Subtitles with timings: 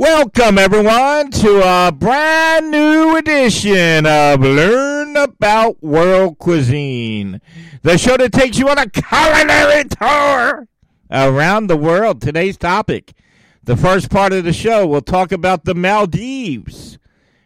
[0.00, 7.40] Welcome, everyone, to a brand new edition of Learn About World Cuisine,
[7.82, 10.68] the show that takes you on a culinary tour
[11.10, 12.22] around the world.
[12.22, 13.12] Today's topic,
[13.64, 17.00] the first part of the show, we'll talk about the Maldives,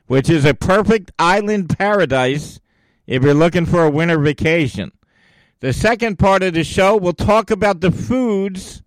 [0.06, 2.60] which is a perfect island paradise
[3.06, 4.92] if you're looking for a winter vacation.
[5.60, 8.82] The second part of the show, we'll talk about the foods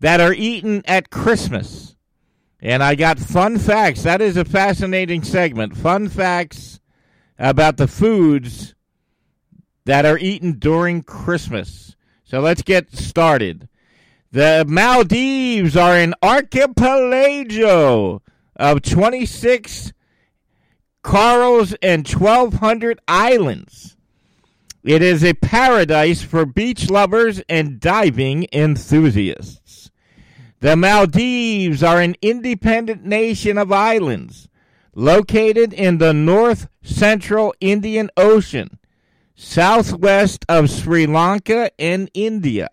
[0.00, 1.94] that are eaten at Christmas.
[2.60, 4.02] And I got fun facts.
[4.02, 5.76] That is a fascinating segment.
[5.76, 6.80] Fun facts
[7.38, 8.74] about the foods
[9.84, 11.96] that are eaten during Christmas.
[12.24, 13.68] So let's get started.
[14.32, 18.20] The Maldives are an archipelago
[18.56, 19.92] of 26
[21.02, 23.96] corals and 1,200 islands.
[24.84, 29.67] It is a paradise for beach lovers and diving enthusiasts.
[30.60, 34.48] The Maldives are an independent nation of islands
[34.92, 38.80] located in the north central Indian Ocean,
[39.36, 42.66] southwest of Sri Lanka and India.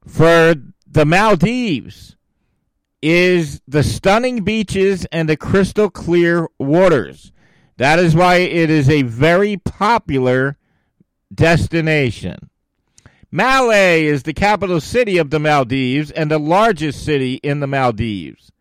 [0.05, 0.55] for
[0.85, 2.17] the Maldives
[3.01, 7.31] is the stunning beaches and the crystal clear waters.
[7.77, 10.57] That is why it is a very popular
[11.33, 12.49] destination.
[13.33, 18.51] Malé is the capital city of the Maldives and the largest city in the Maldives.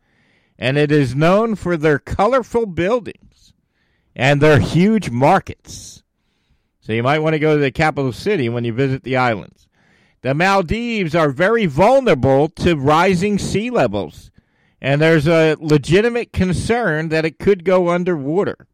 [0.59, 3.53] And it is known for their colorful buildings
[4.15, 6.03] and their huge markets.
[6.81, 9.67] So you might want to go to the capital city when you visit the islands.
[10.23, 14.31] The Maldives are very vulnerable to rising sea levels,
[14.81, 18.67] and there's a legitimate concern that it could go underwater.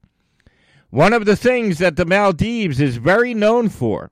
[0.91, 4.11] One of the things that the Maldives is very known for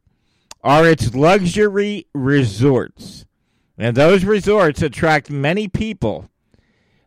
[0.62, 3.26] are its luxury resorts.
[3.76, 6.30] And those resorts attract many people.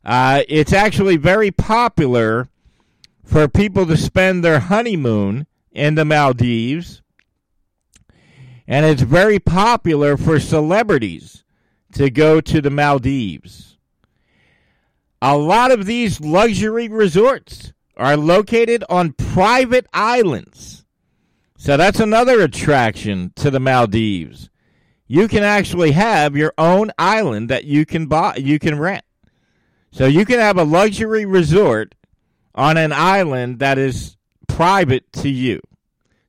[0.04, 2.50] Uh, it's actually very popular
[3.24, 7.02] for people to spend their honeymoon in the Maldives
[8.68, 11.44] and it's very popular for celebrities
[11.94, 13.78] to go to the Maldives.
[15.22, 20.86] A lot of these luxury resorts are located on private islands.
[21.58, 24.50] So that's another attraction to the Maldives.
[25.08, 29.06] You can actually have your own island that you can buy, you can rent.
[29.92, 31.96] So you can have a luxury resort
[32.54, 34.18] on an island that is
[34.48, 35.62] private to you.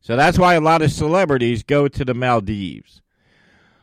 [0.08, 3.02] So that's why a lot of celebrities go to the Maldives.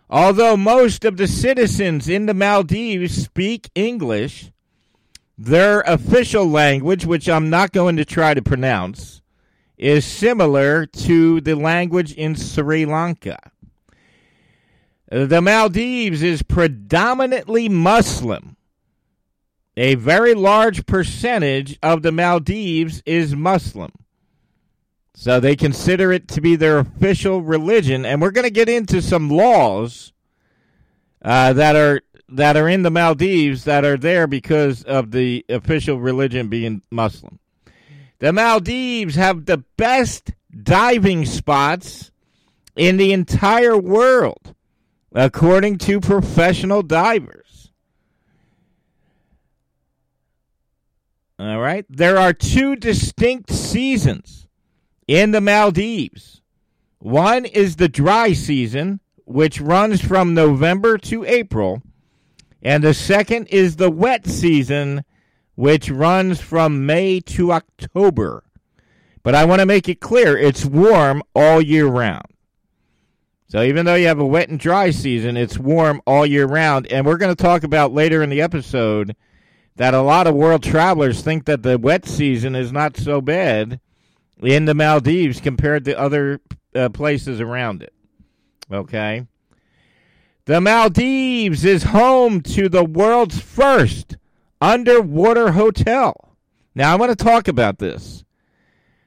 [0.09, 4.51] Although most of the citizens in the Maldives speak English,
[5.37, 9.21] their official language, which I'm not going to try to pronounce,
[9.77, 13.37] is similar to the language in Sri Lanka.
[15.11, 18.57] The Maldives is predominantly Muslim.
[19.77, 23.91] A very large percentage of the Maldives is Muslim.
[25.17, 29.01] So they consider it to be their official religion, and we're going to get into
[29.01, 30.11] some laws
[31.21, 36.01] uh, that are that are in the Maldives that are there because of the official
[36.01, 37.39] religion being Muslim.
[38.19, 40.33] The Maldives have the best
[40.63, 42.11] diving spots
[42.75, 44.53] in the entire world,
[45.13, 47.71] according to professional divers.
[51.39, 51.85] All right.
[51.89, 54.44] There are two distinct seasons
[55.07, 56.41] in the Maldives.
[56.99, 61.81] One is the dry season, which runs from November to April,
[62.61, 65.03] and the second is the wet season,
[65.55, 68.43] which runs from May to October.
[69.21, 72.25] But I want to make it clear it's warm all year round.
[73.47, 76.87] So even though you have a wet and dry season, it's warm all year round.
[76.87, 79.15] And we're going to talk about later in the episode
[79.75, 83.79] that a lot of world travelers think that the wet season is not so bad
[84.41, 86.41] in the Maldives compared to other
[86.75, 87.93] uh, places around it.
[88.71, 89.25] Okay?
[90.45, 94.17] The Maldives is home to the world's first
[94.61, 96.37] underwater hotel.
[96.75, 98.23] Now, I want to talk about this.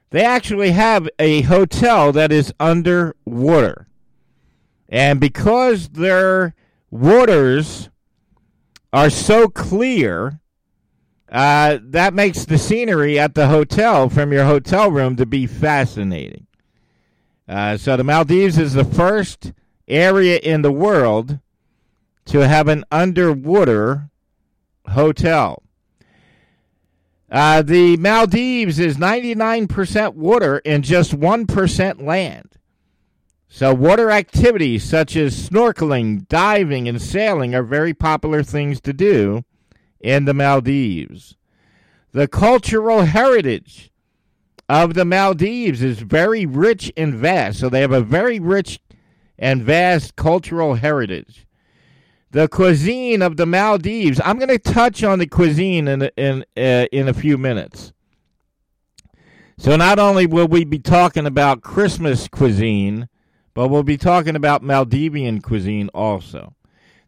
[0.09, 3.87] They actually have a hotel that is underwater.
[4.89, 6.55] And because their
[6.89, 7.89] waters
[8.91, 10.39] are so clear,
[11.31, 16.47] uh, that makes the scenery at the hotel from your hotel room to be fascinating.
[17.47, 19.53] Uh, so the Maldives is the first
[19.87, 21.39] area in the world
[22.25, 24.09] to have an underwater
[24.89, 25.63] hotel.
[27.31, 32.49] Uh, the Maldives is 99% water and just 1% land.
[33.51, 39.43] So, water activities such as snorkeling, diving, and sailing are very popular things to do
[39.99, 41.35] in the Maldives.
[42.11, 43.91] The cultural heritage
[44.67, 47.59] of the Maldives is very rich and vast.
[47.59, 48.79] So, they have a very rich
[49.37, 51.47] and vast cultural heritage.
[52.31, 54.21] The cuisine of the Maldives.
[54.23, 57.91] I'm going to touch on the cuisine in in uh, in a few minutes.
[59.59, 63.09] So not only will we be talking about Christmas cuisine,
[63.53, 66.53] but we'll be talking about Maldivian cuisine also.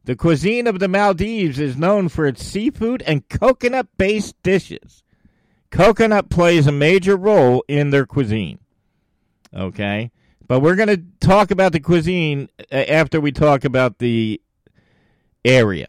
[0.04, 5.04] The cuisine of the Maldives is known for its seafood and coconut based dishes.
[5.70, 8.60] Coconut plays a major role in their cuisine.
[9.54, 10.12] Okay?
[10.48, 14.42] But we're going to talk about the cuisine uh, after we talk about the
[15.46, 15.88] area.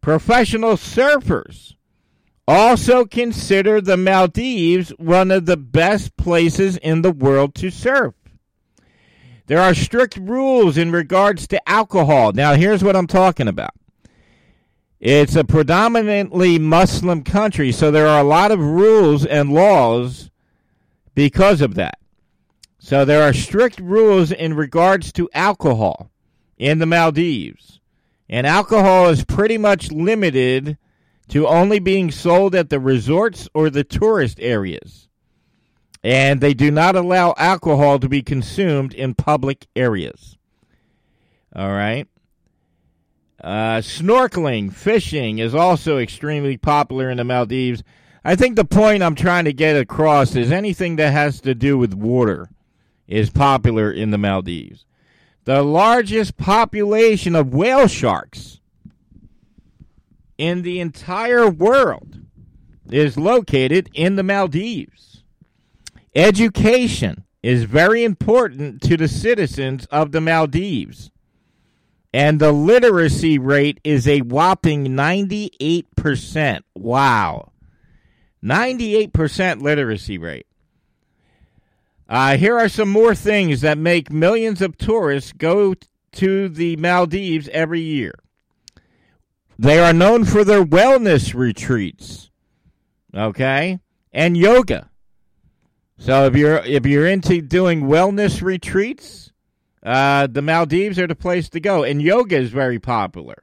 [0.00, 1.74] Professional surfers
[2.46, 8.14] also consider the Maldives one of the best places in the world to surf.
[9.48, 12.32] There are strict rules in regards to alcohol.
[12.32, 13.70] Now, here's what I'm talking about.
[15.00, 20.30] It's a predominantly Muslim country, so there are a lot of rules and laws
[21.14, 21.98] because of that.
[22.78, 26.10] So there are strict rules in regards to alcohol
[26.58, 27.80] in the Maldives.
[28.28, 30.76] And alcohol is pretty much limited
[31.28, 35.07] to only being sold at the resorts or the tourist areas.
[36.02, 40.36] And they do not allow alcohol to be consumed in public areas.
[41.54, 42.06] All right.
[43.42, 47.82] Uh, snorkeling, fishing is also extremely popular in the Maldives.
[48.24, 51.78] I think the point I'm trying to get across is anything that has to do
[51.78, 52.50] with water
[53.06, 54.84] is popular in the Maldives
[55.48, 58.60] the largest population of whale sharks
[60.36, 62.20] in the entire world
[62.90, 65.07] is located in the Maldives.
[66.14, 71.10] Education is very important to the citizens of the Maldives.
[72.12, 76.60] And the literacy rate is a whopping 98%.
[76.74, 77.52] Wow.
[78.42, 80.46] 98% literacy rate.
[82.08, 85.74] Uh, here are some more things that make millions of tourists go
[86.12, 88.14] to the Maldives every year.
[89.58, 92.30] They are known for their wellness retreats,
[93.14, 93.80] okay,
[94.12, 94.88] and yoga.
[95.98, 99.32] So if you're if you're into doing wellness retreats,
[99.82, 101.82] uh, the Maldives are the place to go.
[101.82, 103.42] And yoga is very popular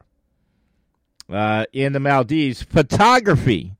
[1.30, 2.63] uh, in the Maldives.
[2.63, 3.75] Photography.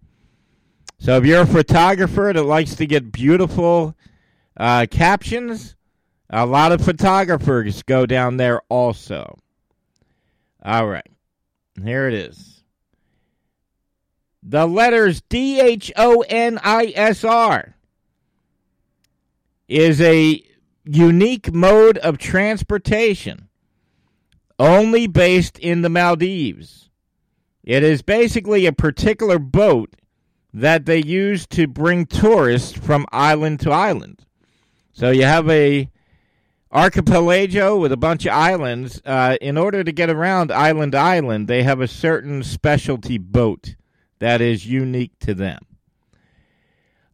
[1.00, 3.95] So if you're a photographer that likes to get beautiful
[4.57, 5.75] uh, captions,
[6.30, 9.38] a lot of photographers go down there also.
[10.63, 11.07] All right.
[11.81, 12.63] Here it is.
[14.44, 17.75] The letters D H O N I S R
[19.68, 20.42] is a
[20.84, 23.50] unique mode of transportation
[24.60, 26.90] only based in the Maldives.
[27.64, 29.96] It is basically a particular boat
[30.54, 34.26] that they use to bring tourists from island to island.
[34.94, 35.90] So you have a
[36.72, 39.02] archipelago with a bunch of islands.
[39.06, 43.76] Uh, in order to get around island to island, they have a certain specialty boat
[44.20, 45.60] that is unique to them.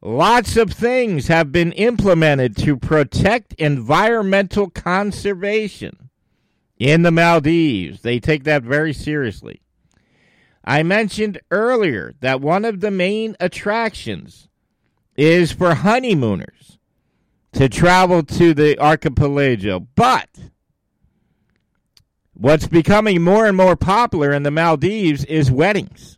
[0.04, 6.10] Lots of things have been implemented to protect environmental conservation
[6.80, 8.02] in the Maldives.
[8.02, 9.62] They take that very seriously.
[10.66, 14.48] I mentioned earlier that one of the main attractions
[15.16, 16.80] is for honeymooners
[17.54, 19.82] to travel to the archipelago.
[19.96, 20.30] But
[22.34, 26.18] what's becoming more and more popular in the Maldives is weddings.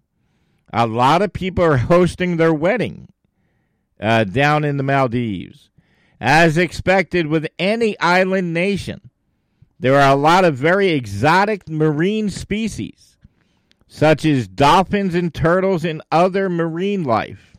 [0.72, 3.10] A lot of people are hosting their wedding
[4.00, 5.70] uh, down in the Maldives.
[6.20, 9.10] As expected with any island nation,
[9.80, 13.18] there are a lot of very exotic marine species,
[13.88, 17.58] such as dolphins and turtles and other marine life.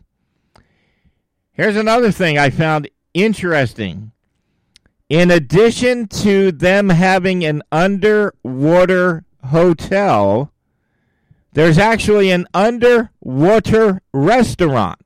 [1.52, 4.12] Here's another thing I found interesting.
[5.08, 10.50] In addition to them having an underwater hotel,
[11.52, 15.03] there's actually an underwater restaurant.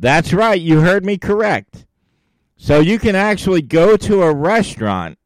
[0.00, 1.84] That's right, you heard me correct.
[2.56, 5.18] So you can actually go to a restaurant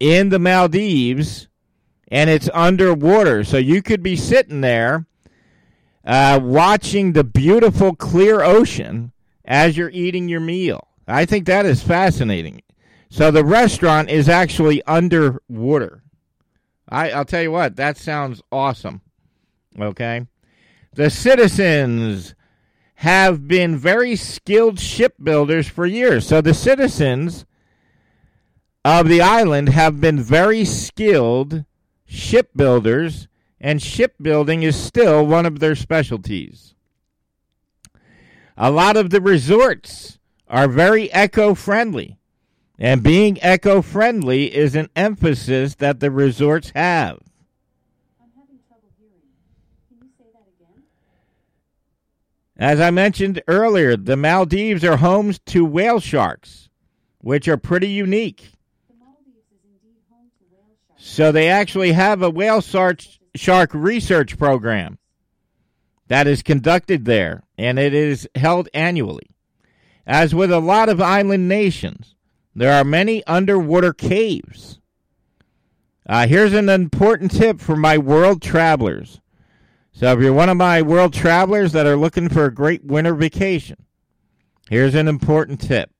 [0.00, 1.46] in the Maldives
[2.08, 3.44] and it's underwater.
[3.44, 5.06] So you could be sitting there
[6.04, 9.12] uh, watching the beautiful clear ocean
[9.44, 10.88] as you're eating your meal.
[11.06, 12.62] I think that is fascinating.
[13.10, 16.02] So the restaurant is actually underwater.
[16.88, 19.02] I, I'll tell you what, that sounds awesome.
[19.78, 20.26] Okay.
[20.94, 22.34] The citizens
[23.02, 26.26] have been very skilled shipbuilders for years.
[26.26, 27.46] So the citizens
[28.84, 31.64] of the island have been very skilled
[32.04, 33.28] shipbuilders,
[33.60, 36.74] and shipbuilding is still one of their specialties.
[38.56, 42.18] A lot of the resorts are very eco friendly,
[42.80, 47.20] and being eco friendly is an emphasis that the resorts have.
[52.58, 56.68] As I mentioned earlier, the Maldives are homes to whale sharks,
[57.18, 58.52] which are pretty unique.
[60.96, 64.98] So they actually have a whale shark research program
[66.08, 69.30] that is conducted there, and it is held annually.
[70.04, 72.16] As with a lot of island nations,
[72.56, 74.80] there are many underwater caves.
[76.08, 79.20] Uh, here's an important tip for my world travelers.
[79.98, 83.16] So, if you're one of my world travelers that are looking for a great winter
[83.16, 83.84] vacation,
[84.70, 85.90] here's an important tip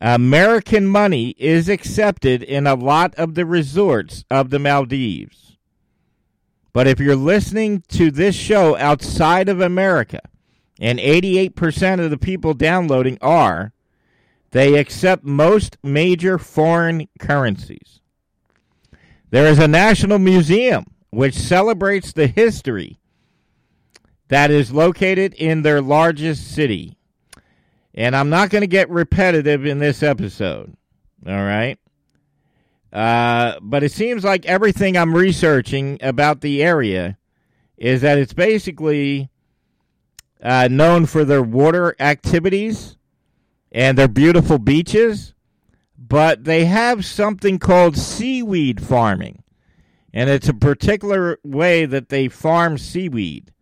[0.00, 5.56] American money is accepted in a lot of the resorts of the Maldives.
[6.72, 10.18] But if you're listening to this show outside of America,
[10.80, 13.72] and 88% of the people downloading are,
[14.50, 18.00] they accept most major foreign currencies.
[19.30, 22.98] There is a national museum which celebrates the history
[24.34, 26.98] that is located in their largest city.
[27.94, 30.74] And I'm not going to get repetitive in this episode.
[31.24, 31.78] All right.
[32.92, 37.16] Uh, but it seems like everything I'm researching about the area
[37.76, 39.30] is that it's basically
[40.42, 42.96] uh, known for their water activities
[43.70, 45.32] and their beautiful beaches,
[45.96, 49.44] but they have something called seaweed farming.
[50.12, 53.52] And it's a particular way that they farm seaweed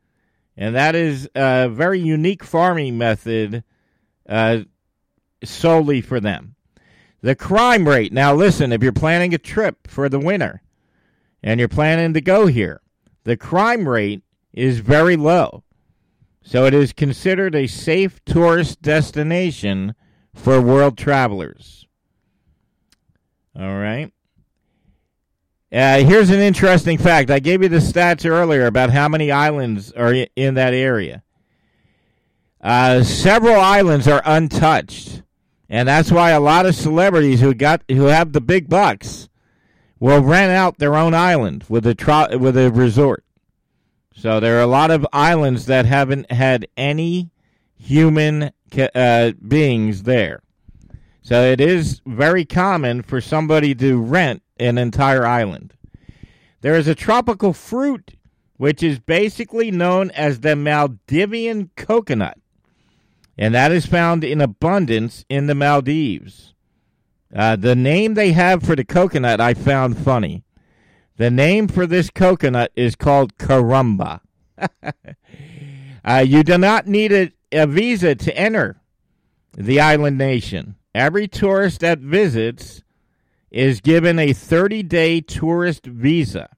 [0.56, 3.64] and that is a very unique farming method
[4.28, 4.60] uh,
[5.44, 6.54] solely for them.
[7.22, 8.12] The crime rate.
[8.12, 10.62] Now, listen, if you're planning a trip for the winter
[11.42, 12.80] and you're planning to go here,
[13.24, 15.62] the crime rate is very low.
[16.42, 19.94] So it is considered a safe tourist destination
[20.34, 21.86] for world travelers.
[23.54, 24.12] All right.
[25.72, 27.30] Uh, here's an interesting fact.
[27.30, 31.22] I gave you the stats earlier about how many islands are in that area.
[32.60, 35.22] Uh, several islands are untouched,
[35.70, 39.30] and that's why a lot of celebrities who got who have the big bucks
[39.98, 43.24] will rent out their own island with a tro- with a resort.
[44.14, 47.30] So there are a lot of islands that haven't had any
[47.76, 48.50] human
[48.94, 50.42] uh, beings there.
[51.22, 55.74] So it is very common for somebody to rent an entire island.
[56.60, 58.12] There is a tropical fruit
[58.56, 62.38] which is basically known as the Maldivian coconut,
[63.36, 66.54] and that is found in abundance in the Maldives.
[67.34, 70.44] Uh, the name they have for the coconut I found funny.
[71.16, 74.20] The name for this coconut is called Karumba.
[76.04, 78.80] uh, you do not need a, a visa to enter
[79.56, 80.76] the island nation.
[80.94, 82.82] Every tourist that visits
[83.52, 86.48] is given a 30 day tourist visa.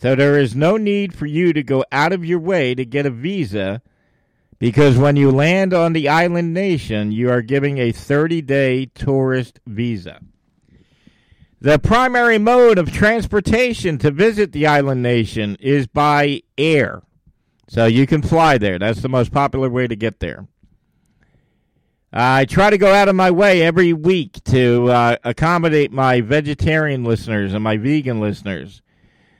[0.00, 3.04] So there is no need for you to go out of your way to get
[3.04, 3.82] a visa
[4.58, 9.60] because when you land on the island nation, you are giving a 30 day tourist
[9.66, 10.20] visa.
[11.60, 17.02] The primary mode of transportation to visit the island nation is by air.
[17.68, 18.78] So you can fly there.
[18.78, 20.46] That's the most popular way to get there.
[22.16, 27.02] I try to go out of my way every week to uh, accommodate my vegetarian
[27.02, 28.82] listeners and my vegan listeners.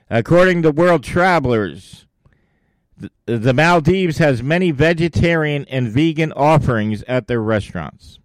[0.09, 2.05] According to World Travelers,
[2.97, 8.19] the, the Maldives has many vegetarian and vegan offerings at their restaurants.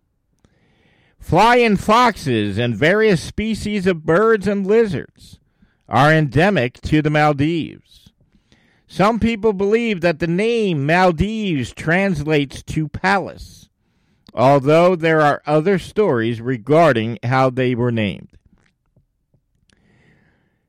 [1.20, 5.38] Flying foxes and various species of birds and lizards
[5.88, 8.10] are endemic to the Maldives.
[8.88, 13.59] Some people believe that the name Maldives translates to palace
[14.34, 18.28] although there are other stories regarding how they were named.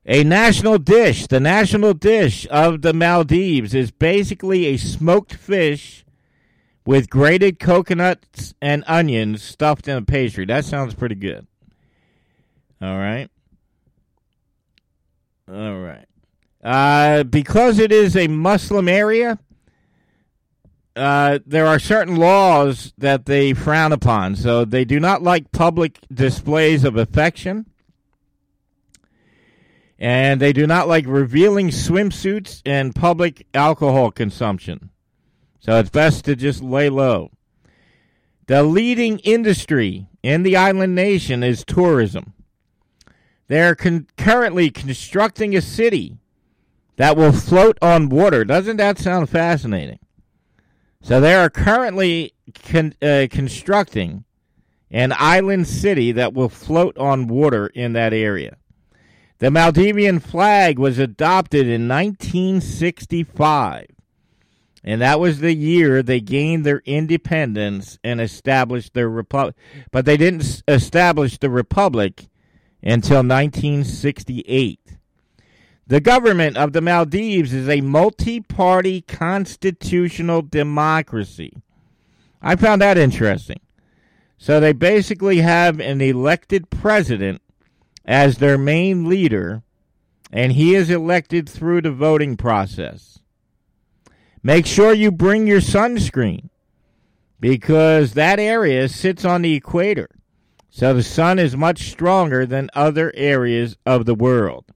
[0.04, 6.04] A national dish, the national dish of the Maldives, is basically a smoked fish
[6.84, 10.44] with grated coconuts and onions stuffed in a pastry.
[10.44, 11.46] That sounds pretty good.
[12.80, 13.30] All right.
[15.48, 16.06] All right.
[16.64, 19.38] Uh, because it is a Muslim area,
[20.94, 24.36] uh, there are certain laws that they frown upon.
[24.36, 27.66] So they do not like public displays of affection.
[29.98, 34.90] And they do not like revealing swimsuits and public alcohol consumption.
[35.60, 37.30] So it's best to just lay low.
[38.46, 42.34] The leading industry in the island nation is tourism.
[43.46, 46.16] They're con- currently constructing a city
[46.96, 48.44] that will float on water.
[48.44, 50.00] Doesn't that sound fascinating?
[51.02, 52.32] So they are currently
[52.64, 54.24] con- uh, constructing
[54.90, 58.56] an island city that will float on water in that area.
[59.38, 63.86] The Maldivian flag was adopted in 1965,
[64.84, 69.56] and that was the year they gained their independence and established their republic.
[69.90, 72.28] But they didn't establish the republic
[72.80, 74.81] until 1968.
[75.92, 81.58] The government of the Maldives is a multi party constitutional democracy.
[82.40, 83.60] I found that interesting.
[84.38, 87.42] So they basically have an elected president
[88.06, 89.64] as their main leader,
[90.32, 93.18] and he is elected through the voting process.
[94.42, 96.48] Make sure you bring your sunscreen
[97.38, 100.08] because that area sits on the equator.
[100.70, 104.72] So the sun is much stronger than other areas of the world.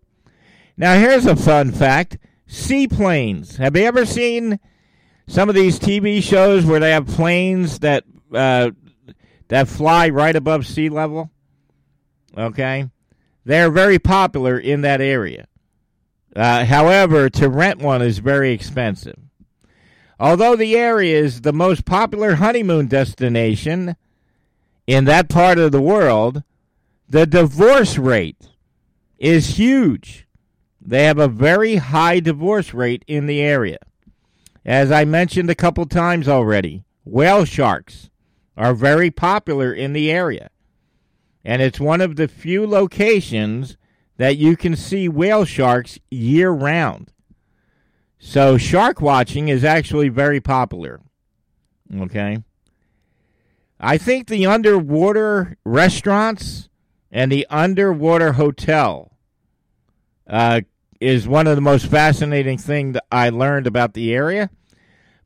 [0.77, 3.57] Now, here's a fun fact seaplanes.
[3.57, 4.61] Have you ever seen
[5.27, 8.71] some of these TV shows where they have planes that uh,
[9.49, 11.31] that fly right above sea level.
[12.37, 12.89] Okay?
[13.45, 15.47] They're very popular in that area.
[16.35, 19.17] Uh, however, to rent one is very expensive.
[20.19, 23.97] Although the area is the most popular honeymoon destination
[24.87, 26.43] in that part of the world,
[27.09, 28.49] the divorce rate
[29.19, 30.26] is huge.
[30.89, 33.79] They have a very high divorce rate in the area.
[34.65, 38.09] As I mentioned a couple times already, whale sharks
[38.57, 40.49] are very popular in the area.
[41.45, 43.77] And it's one of the few locations
[44.17, 47.11] that you can see whale sharks year round.
[48.21, 51.01] So shark watching is actually very popular.
[51.99, 52.39] Okay.
[53.81, 56.69] I think the underwater restaurants
[57.11, 59.11] and the underwater hotel
[60.29, 60.61] uh,
[61.01, 64.51] is one of the most fascinating things that I learned about the area.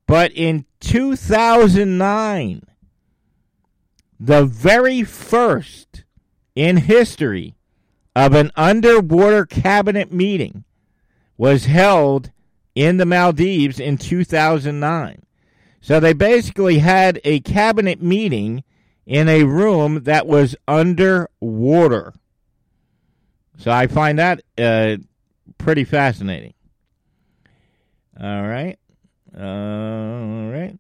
[0.06, 2.62] But in 2009,
[4.18, 6.04] the very first
[6.54, 7.54] in history
[8.14, 10.64] of an underwater cabinet meeting
[11.38, 12.30] was held
[12.74, 15.22] in the Maldives in 2009.
[15.80, 18.64] So they basically had a cabinet meeting
[19.06, 22.14] in a room that was underwater.
[23.59, 24.96] So I find that uh,
[25.60, 26.54] pretty fascinating.
[28.20, 28.78] All right.
[29.38, 30.78] All right.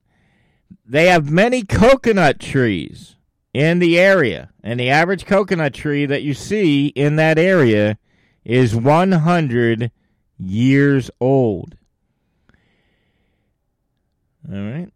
[0.84, 3.16] They have many coconut trees
[3.54, 4.50] in the area.
[4.62, 7.98] And the average coconut tree that you see in that area
[8.44, 9.90] is 100
[10.38, 11.76] years old.
[14.50, 14.88] All right.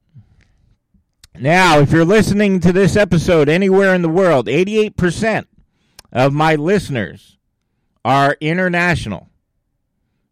[1.37, 5.47] Now, if you're listening to this episode anywhere in the world, 88%
[6.13, 7.39] of my listeners
[8.05, 9.29] are international.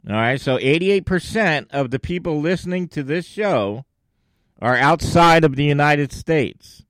[0.09, 3.85] All right, so 88% of the people listening to this show
[4.61, 6.85] are outside of the United States.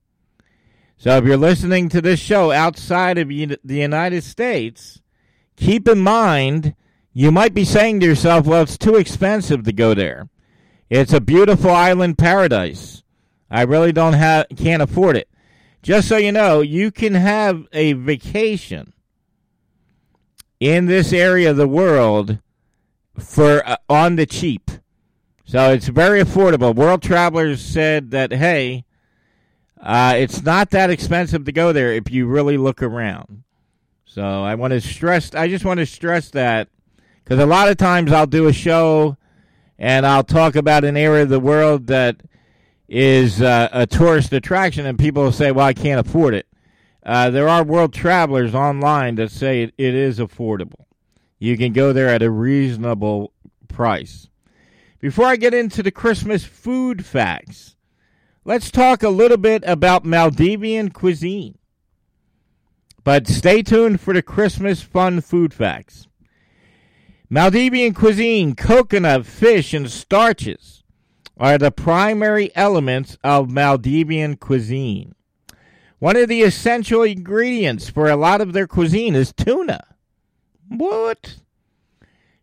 [0.97, 5.01] So if you're listening to this show outside of the United States,
[5.55, 6.75] keep in mind
[7.13, 10.29] you might be saying to yourself, well, it's too expensive to go there.
[10.89, 13.03] It's a beautiful island paradise.
[13.49, 15.29] I really don't have can't afford it.
[15.83, 18.93] Just so you know, you can have a vacation
[20.59, 22.39] in this area of the world
[23.17, 24.71] for uh, on the cheap.
[25.45, 26.73] So it's very affordable.
[26.73, 28.85] World Travelers said that hey,
[29.81, 33.43] uh, it's not that expensive to go there if you really look around.
[34.05, 35.33] So I want to stress.
[35.35, 36.69] I just want to stress that
[37.23, 39.17] because a lot of times I'll do a show
[39.77, 42.21] and I'll talk about an area of the world that
[42.87, 46.47] is uh, a tourist attraction, and people will say, "Well, I can't afford it."
[47.05, 50.85] Uh, there are world travelers online that say it, it is affordable.
[51.43, 53.33] You can go there at a reasonable
[53.67, 54.29] price.
[55.01, 57.75] Before I get into the Christmas food facts,
[58.45, 61.57] let's talk a little bit about Maldivian cuisine.
[63.03, 66.07] But stay tuned for the Christmas fun food facts.
[67.29, 70.85] Maldivian cuisine, coconut, fish, and starches
[71.37, 75.13] are the primary elements of Maldivian cuisine.
[75.99, 79.83] One of the essential ingredients for a lot of their cuisine is tuna.
[80.75, 81.37] What?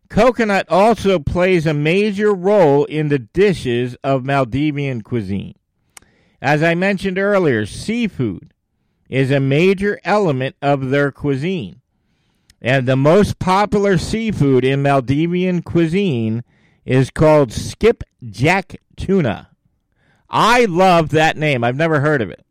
[0.09, 5.55] Coconut also plays a major role in the dishes of Maldivian cuisine.
[6.41, 8.53] As I mentioned earlier, seafood
[9.09, 11.81] is a major element of their cuisine.
[12.61, 16.43] And the most popular seafood in Maldivian cuisine
[16.85, 19.49] is called skipjack tuna.
[20.29, 21.63] I love that name.
[21.63, 22.45] I've never heard of it,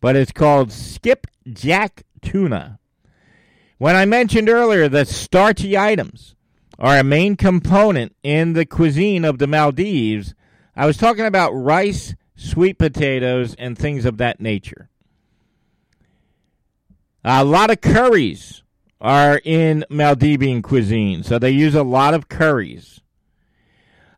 [0.00, 2.79] but it's called skipjack tuna.
[3.80, 6.36] When I mentioned earlier that starchy items
[6.78, 10.34] are a main component in the cuisine of the Maldives,
[10.76, 14.90] I was talking about rice, sweet potatoes, and things of that nature.
[17.24, 18.62] A lot of curries
[19.00, 23.00] are in Maldivian cuisine, so they use a lot of curries.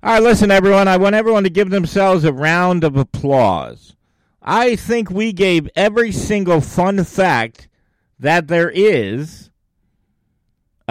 [0.03, 0.89] All right, listen, everyone.
[0.89, 3.95] I want everyone to give themselves a round of applause.
[4.43, 7.69] I think we gave every single fun fact
[8.19, 9.42] that there is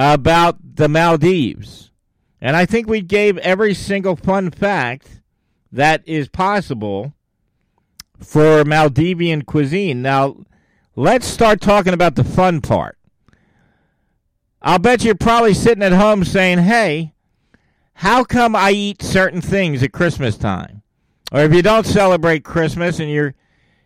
[0.01, 1.91] about the Maldives.
[2.41, 5.21] And I think we gave every single fun fact
[5.71, 7.13] that is possible
[8.17, 10.01] for Maldivian cuisine.
[10.01, 10.37] Now,
[10.95, 12.97] let's start talking about the fun part.
[14.59, 17.13] I'll bet you're probably sitting at home saying, hey,
[17.93, 20.81] how come I eat certain things at Christmas time?
[21.31, 23.35] Or if you don't celebrate Christmas and you're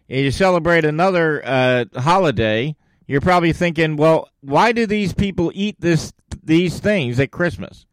[0.07, 2.75] you celebrate another uh, holiday,
[3.07, 6.13] you're probably thinking, well, why do these people eat this
[6.43, 7.85] these things at Christmas?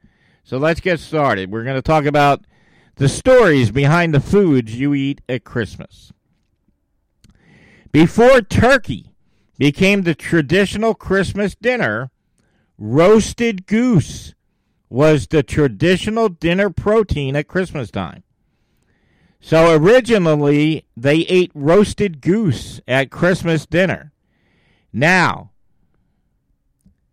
[0.45, 1.51] So let's get started.
[1.51, 2.45] We're going to talk about
[2.97, 6.13] the stories behind the foods you eat at Christmas.
[7.91, 9.15] Before turkey
[9.59, 12.11] became the traditional Christmas dinner,
[12.79, 14.35] roasted goose
[14.89, 18.23] was the traditional dinner protein at Christmas time.
[19.41, 24.13] So originally, they ate roasted goose at Christmas dinner.
[24.93, 25.53] Now,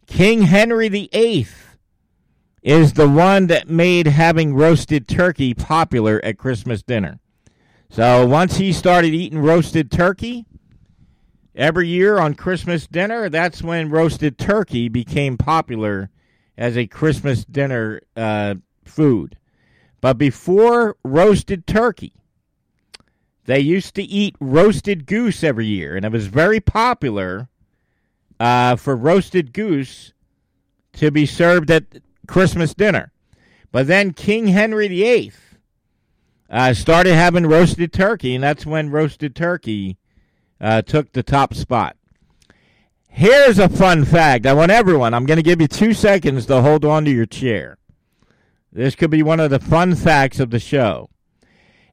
[0.05, 1.47] King Henry VIII
[2.61, 7.19] is the one that made having roasted turkey popular at Christmas dinner.
[7.89, 10.45] So once he started eating roasted turkey
[11.55, 16.09] every year on Christmas dinner, that's when roasted turkey became popular
[16.57, 19.37] as a Christmas dinner uh, food.
[20.01, 22.13] But before roasted turkey,
[23.45, 27.49] they used to eat roasted goose every year, and it was very popular
[28.39, 30.13] uh, for roasted goose
[30.93, 31.83] to be served at
[32.27, 33.11] Christmas dinner.
[33.71, 35.33] But then King Henry VIII
[36.49, 39.97] uh, started having roasted turkey, and that's when roasted turkey
[40.59, 41.95] uh, took the top spot.
[43.07, 44.45] Here's a fun fact.
[44.45, 47.25] I want everyone, I'm going to give you two seconds to hold on to your
[47.25, 47.77] chair.
[48.71, 51.09] This could be one of the fun facts of the show.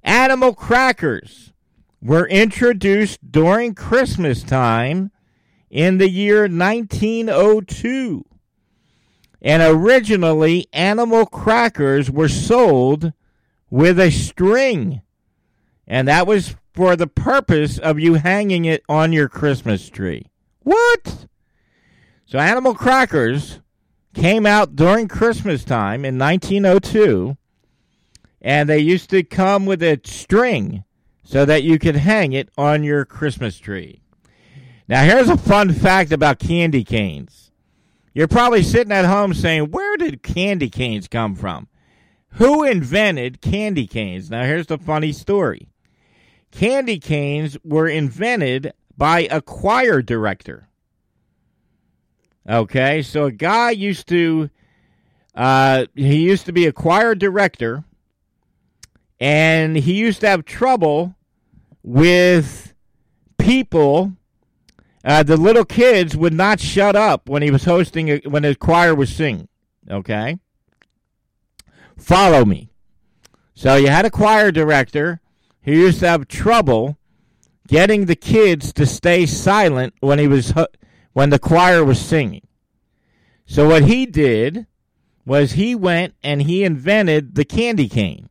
[0.02, 1.52] Animal crackers
[2.02, 5.10] were introduced during Christmas time
[5.70, 8.24] in the year 1902.
[9.42, 13.12] And originally, animal crackers were sold
[13.70, 15.02] with a string.
[15.86, 20.26] And that was for the purpose of you hanging it on your Christmas tree.
[20.60, 21.26] What?
[22.26, 23.60] So animal crackers
[24.14, 27.36] came out during Christmas time in 1902
[28.40, 30.84] and they used to come with a string
[31.24, 34.02] so that you could hang it on your Christmas tree.
[34.88, 37.50] Now here's a fun fact about candy canes.
[38.14, 41.68] You're probably sitting at home saying, "Where did candy canes come from?"
[42.34, 44.30] Who invented candy canes?
[44.30, 45.68] Now here's the funny story.
[46.50, 50.68] Candy canes were invented by a choir director.
[52.48, 54.50] Okay, so a guy used to,
[55.34, 57.84] uh, he used to be a choir director,
[59.18, 61.16] and he used to have trouble
[61.82, 62.72] with
[63.36, 64.12] people.
[65.06, 68.56] Uh, the little kids would not shut up when he was hosting, a, when his
[68.56, 69.48] choir was singing.
[69.88, 70.38] Okay,
[71.96, 72.70] follow me.
[73.54, 75.20] So you had a choir director
[75.62, 76.98] who used to have trouble
[77.68, 80.52] getting the kids to stay silent when he was
[81.12, 82.46] when the choir was singing.
[83.46, 84.66] So what he did
[85.24, 88.28] was he went and he invented the candy cane.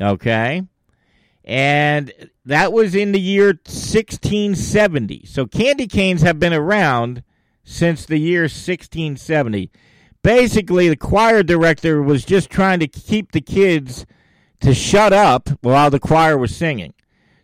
[0.00, 0.62] Okay?
[1.42, 2.12] And
[2.46, 5.26] that was in the year 1670.
[5.26, 7.24] So candy canes have been around
[7.64, 9.70] since the year 1670.
[10.22, 14.06] Basically, the choir director was just trying to keep the kids
[14.60, 16.94] to shut up while the choir was singing.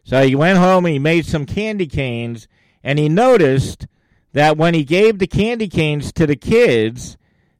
[0.04, 2.48] So he went home and he made some candy canes,
[2.82, 3.86] and he noticed
[4.32, 7.16] that when he gave the candy canes to the kids,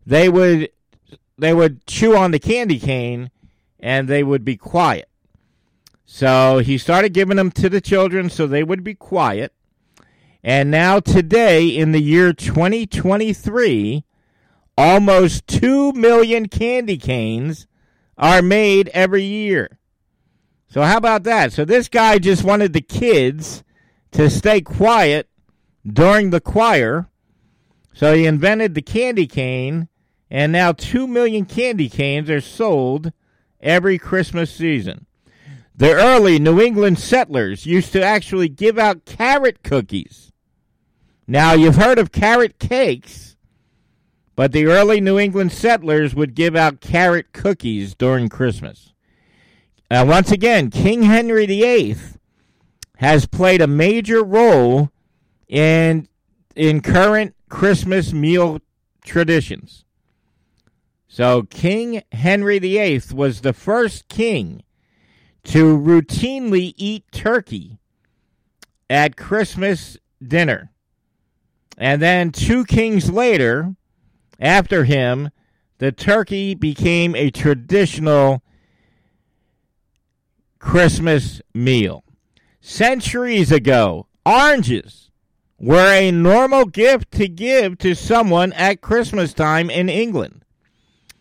[0.06, 0.70] they would
[1.38, 3.30] they would chew on the candy cane
[3.80, 5.08] and they would be quiet.
[6.14, 9.54] So he started giving them to the children so they would be quiet.
[10.44, 14.04] And now today in the year 2023,
[14.76, 17.66] almost 2 million candy canes
[18.18, 19.78] are made every year.
[20.68, 21.50] So how about that?
[21.50, 23.64] So this guy just wanted the kids
[24.10, 25.30] to stay quiet
[25.90, 27.08] during the choir.
[27.94, 29.88] So he invented the candy cane,
[30.30, 33.14] and now 2 million candy canes are sold
[33.62, 35.06] every Christmas season.
[35.82, 40.30] The early New England settlers used to actually give out carrot cookies.
[41.26, 43.36] Now, you've heard of carrot cakes,
[44.36, 48.92] but the early New England settlers would give out carrot cookies during Christmas.
[49.90, 51.96] Uh, once again, King Henry VIII
[52.98, 54.92] has played a major role
[55.48, 56.06] in
[56.54, 58.60] in current Christmas meal
[59.04, 59.84] traditions.
[61.08, 64.62] So King Henry VIII was the first king
[65.44, 67.78] to routinely eat turkey
[68.88, 70.70] at Christmas dinner.
[71.78, 73.74] And then two kings later,
[74.38, 75.30] after him,
[75.78, 78.42] the turkey became a traditional
[80.58, 82.04] Christmas meal.
[82.60, 85.10] Centuries ago, oranges
[85.58, 90.44] were a normal gift to give to someone at Christmas time in England.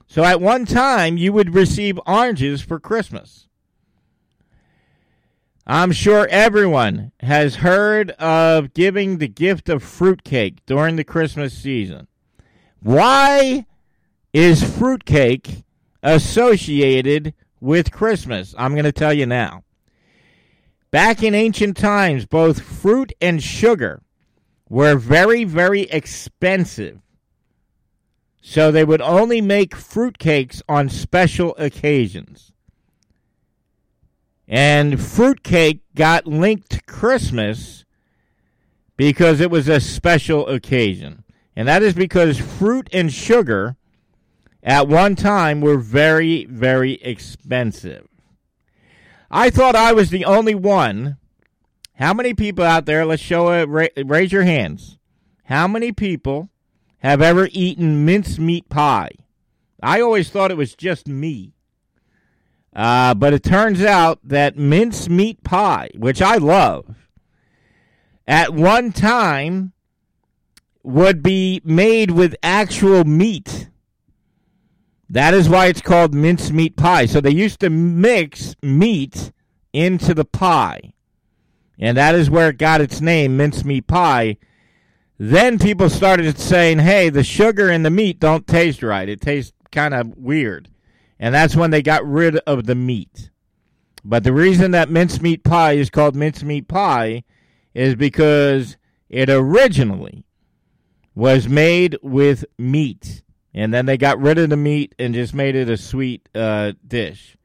[0.08, 3.48] So at one time, you would receive oranges for Christmas.
[5.68, 12.08] I'm sure everyone has heard of giving the gift of fruitcake during the Christmas season.
[12.82, 13.68] Why
[14.34, 15.64] is fruitcake
[16.02, 18.56] associated with Christmas?
[18.58, 19.64] I'm going to tell you now.
[20.90, 24.02] Back in ancient times, both fruit and sugar
[24.68, 27.00] were very, very expensive.
[28.42, 32.52] So they would only make fruitcakes on special occasions.
[34.52, 37.86] And fruitcake got linked to Christmas
[38.98, 41.24] because it was a special occasion.
[41.56, 43.78] And that is because fruit and sugar
[44.62, 48.10] at one time were very, very expensive.
[49.32, 51.16] I thought I was the only one.
[51.96, 54.98] How many people out there, let's show uh, it, raise your hands.
[55.46, 56.50] How many people
[57.00, 59.12] have ever eaten mincemeat pie?
[59.82, 61.54] I always thought it was just me.
[62.74, 66.96] Uh, but it turns out that mincemeat pie, which I love,
[68.28, 69.74] at one time
[70.84, 73.68] would be made with actual meat.
[75.10, 77.06] That is why it's called mincemeat pie.
[77.06, 79.32] So they used to mix meat
[79.74, 80.94] into the pie.
[81.78, 84.38] And that is where it got its name, mincemeat pie.
[85.18, 89.10] Then people started saying, hey, the sugar in the meat don't taste right.
[89.10, 90.70] It tastes kind of weird.
[91.22, 93.30] And that's when they got rid of the meat.
[94.04, 97.24] But the reason that mincemeat pie is called mincemeat pie
[97.76, 98.76] is because
[99.08, 100.26] it originally
[101.14, 103.22] was made with meat.
[103.54, 106.72] And then they got rid of the meat and just made it a sweet uh,
[106.88, 107.38] dish.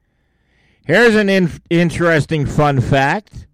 [0.87, 3.45] Here's an in- interesting fun fact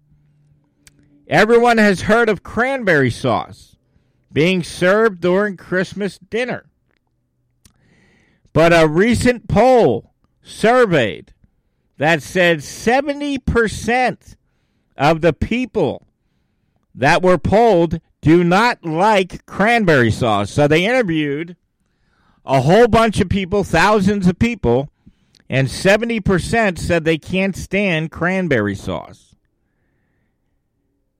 [1.28, 3.76] everyone has heard of cranberry sauce
[4.32, 6.70] being served during Christmas dinner.
[8.54, 10.13] But a recent poll
[10.44, 11.32] surveyed
[11.96, 14.36] that said 70%
[14.96, 16.06] of the people
[16.94, 20.50] that were polled do not like cranberry sauce.
[20.50, 21.56] So they interviewed
[22.44, 24.90] a whole bunch of people, thousands of people,
[25.48, 29.34] and 70% said they can't stand cranberry sauce.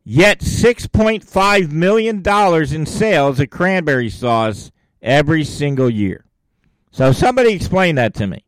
[0.04, 2.22] Yet $6.5 million
[2.74, 6.24] in sales of cranberry sauce every single year.
[6.90, 8.43] So somebody explain that to me.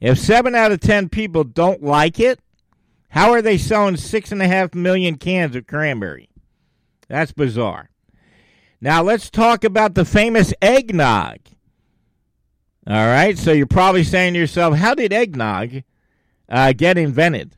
[0.00, 2.40] If seven out of ten people don't like it,
[3.10, 6.30] how are they selling six and a half million cans of cranberry?
[7.08, 7.90] That's bizarre.
[8.80, 11.38] Now let's talk about the famous eggnog.
[12.86, 15.82] All right, so you're probably saying to yourself, how did eggnog
[16.48, 17.56] uh, get invented?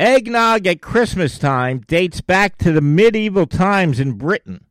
[0.00, 4.64] Eggnog at Christmas time dates back to the medieval times in Britain.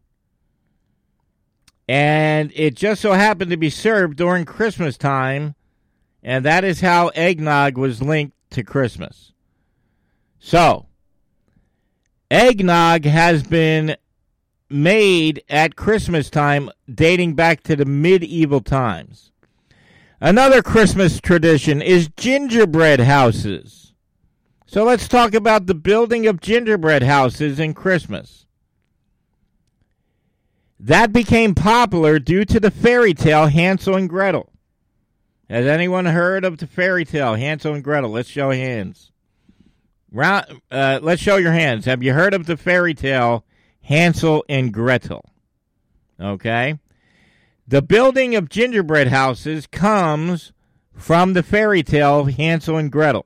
[1.87, 5.55] And it just so happened to be served during Christmas time
[6.23, 9.33] and that is how eggnog was linked to Christmas.
[10.39, 10.87] So,
[12.31, 13.95] eggnog has been
[14.69, 19.31] made at Christmas time dating back to the medieval times.
[20.21, 23.93] Another Christmas tradition is gingerbread houses.
[24.67, 28.45] So let's talk about the building of gingerbread houses in Christmas.
[30.79, 34.51] That became popular due to the fairy tale Hansel and Gretel.
[35.49, 38.11] Has anyone heard of the fairy tale Hansel and Gretel?
[38.11, 39.11] Let's show hands.
[40.11, 41.85] Round, uh, let's show your hands.
[41.85, 43.43] Have you heard of the fairy tale
[43.81, 45.25] Hansel and Gretel?
[46.19, 46.77] Okay.
[47.67, 50.51] The building of gingerbread houses comes
[50.93, 53.25] from the fairy tale Hansel and Gretel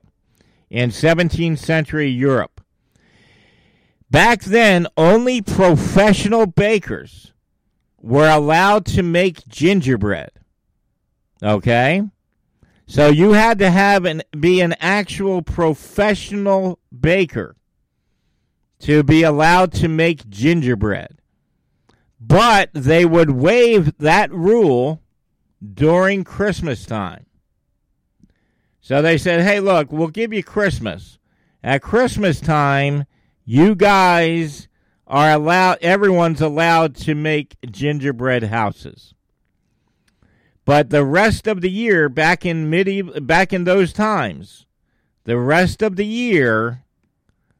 [0.70, 2.62] in 17th century Europe.
[4.10, 7.32] Back then, only professional bakers
[8.00, 10.30] were allowed to make gingerbread.
[11.42, 12.02] Okay?
[12.86, 17.56] So you had to have an be an actual professional baker
[18.80, 21.18] to be allowed to make gingerbread.
[22.20, 25.02] But they would waive that rule
[25.72, 27.26] during Christmas time.
[28.80, 31.18] So they said, hey, look, we'll give you Christmas.
[31.62, 33.06] At Christmas time,
[33.46, 34.68] you guys
[35.06, 39.14] are allowed, everyone's allowed to make gingerbread houses.
[40.64, 44.66] But the rest of the year, back in medieval, back in those times,
[45.24, 46.84] the rest of the year,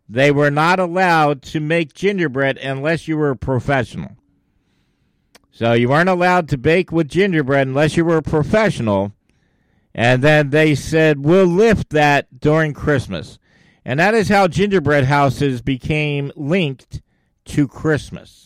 [0.08, 4.16] they were not allowed to make gingerbread unless you were a professional.
[5.50, 9.12] So you weren't allowed to bake with gingerbread unless you were a professional.
[9.94, 13.38] And then they said, we'll lift that during Christmas.
[13.84, 17.02] And that is how gingerbread houses became linked
[17.46, 18.43] to Christmas.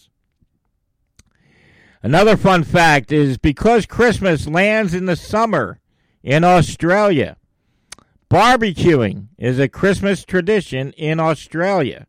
[2.02, 5.80] Another fun fact is because Christmas lands in the summer
[6.22, 7.36] in Australia,
[8.30, 12.06] barbecuing is a Christmas tradition in Australia.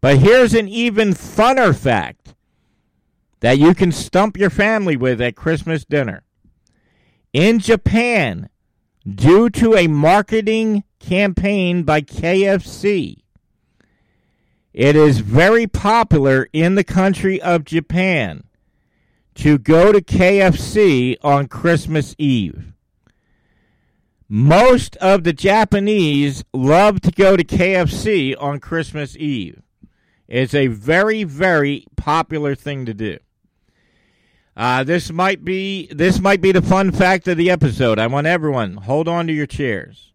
[0.00, 2.34] But here's an even funner fact
[3.40, 6.22] that you can stump your family with at Christmas dinner.
[7.32, 8.48] In Japan,
[9.06, 13.18] due to a marketing campaign by KFC,
[14.72, 18.44] it is very popular in the country of Japan
[19.36, 22.72] to go to KFC on Christmas Eve.
[24.28, 29.62] Most of the Japanese love to go to KFC on Christmas Eve.
[30.28, 33.18] It's a very, very popular thing to do.
[34.56, 37.98] Uh, this might be this might be the fun fact of the episode.
[37.98, 40.12] I want everyone hold on to your chairs.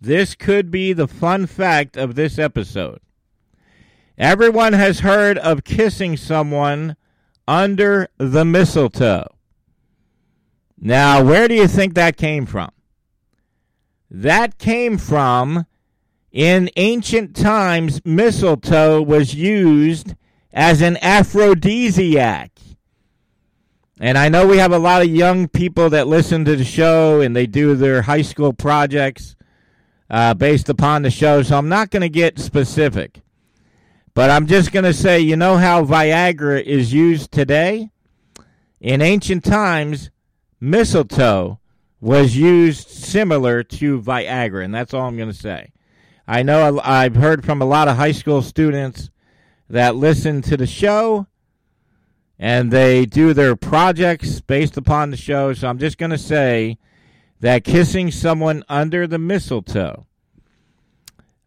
[0.00, 3.00] This could be the fun fact of this episode.
[4.16, 6.96] Everyone has heard of kissing someone
[7.48, 9.26] under the mistletoe.
[10.78, 12.70] Now, where do you think that came from?
[14.10, 15.66] That came from
[16.30, 20.14] in ancient times, mistletoe was used
[20.52, 22.52] as an aphrodisiac.
[23.98, 27.20] And I know we have a lot of young people that listen to the show
[27.20, 29.34] and they do their high school projects
[30.10, 33.20] uh, based upon the show, so I'm not going to get specific.
[34.18, 37.92] But I'm just going to say, you know how Viagra is used today?
[38.80, 40.10] In ancient times,
[40.60, 41.60] mistletoe
[42.00, 45.70] was used similar to Viagra, and that's all I'm going to say.
[46.26, 49.08] I know I've heard from a lot of high school students
[49.70, 51.28] that listen to the show
[52.40, 55.52] and they do their projects based upon the show.
[55.52, 56.78] So I'm just going to say
[57.38, 60.08] that kissing someone under the mistletoe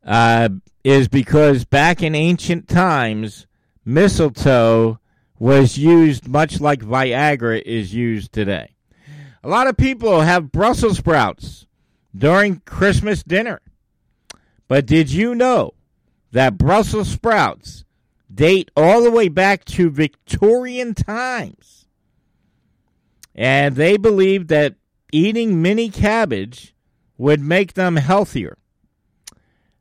[0.06, 0.50] uh,
[0.84, 3.48] is because back in ancient times,
[3.86, 5.00] mistletoe
[5.40, 8.76] was used much like Viagra is used today.
[9.44, 11.66] A lot of people have Brussels sprouts
[12.16, 13.60] during Christmas dinner.
[14.68, 15.74] But did you know
[16.32, 17.84] that Brussels sprouts
[18.34, 21.86] date all the way back to Victorian times.
[23.36, 24.76] And they believed that
[25.12, 26.74] eating mini cabbage
[27.18, 28.58] would make them healthier.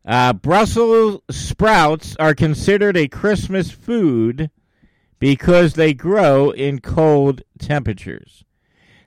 [0.04, 4.50] Uh, Brussels sprouts are considered a Christmas food
[5.18, 8.44] because they grow in cold temperatures.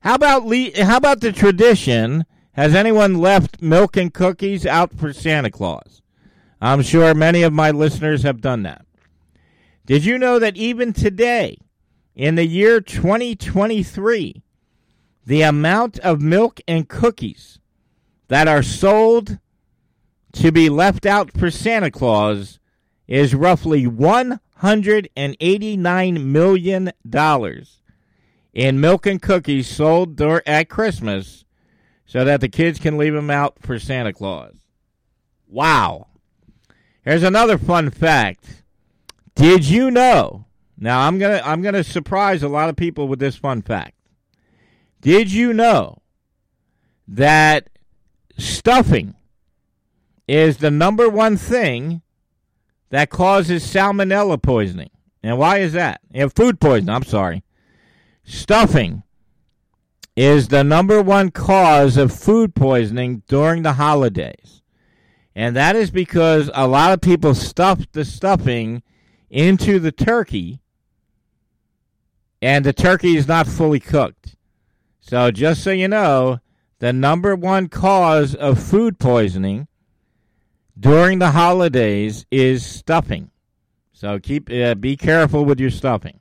[0.01, 2.25] How about le- how about the tradition?
[2.53, 6.01] Has anyone left milk and cookies out for Santa Claus?
[6.61, 8.85] I'm sure many of my listeners have done that.
[9.85, 11.57] Did you know that even today,
[12.15, 14.43] in the year 2023,
[15.25, 17.59] the amount of milk and cookies
[18.27, 19.39] that are sold
[20.33, 22.59] to be left out for Santa Claus
[23.07, 26.91] is roughly $189 million
[28.53, 31.43] in milk and cookies sold at Christmas
[32.05, 34.55] so that the kids can leave them out for Santa Claus.
[35.47, 36.07] Wow.
[37.03, 38.63] Here's another fun fact.
[39.35, 40.45] Did you know?
[40.77, 43.95] Now I'm gonna I'm gonna surprise a lot of people with this fun fact.
[45.01, 46.01] Did you know
[47.07, 47.69] that
[48.37, 49.15] stuffing
[50.27, 52.01] is the number one thing
[52.89, 54.91] that causes salmonella poisoning?
[55.21, 56.01] And why is that?
[56.13, 57.43] You food poisoning, I'm sorry.
[58.23, 59.03] Stuffing
[60.15, 64.61] is the number one cause of food poisoning during the holidays.
[65.35, 68.83] And that is because a lot of people stuff the stuffing
[69.29, 70.61] into the turkey,
[72.41, 74.35] and the turkey is not fully cooked.
[74.99, 76.39] So, just so you know,
[76.79, 79.67] the number one cause of food poisoning
[80.79, 83.29] during the holidays is stuffing.
[83.93, 86.19] So, keep uh, be careful with your stuffing.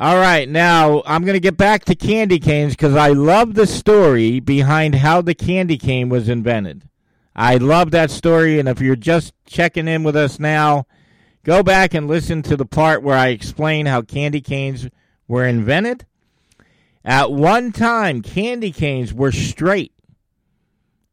[0.00, 3.66] All right, now I'm going to get back to candy canes because I love the
[3.66, 6.88] story behind how the candy cane was invented.
[7.34, 10.86] I love that story, and if you're just checking in with us now,
[11.42, 14.88] go back and listen to the part where I explain how candy canes
[15.26, 16.06] were invented.
[17.04, 19.92] At one time, candy canes were straight,